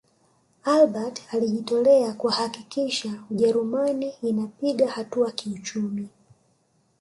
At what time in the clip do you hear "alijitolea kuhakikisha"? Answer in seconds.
1.33-3.23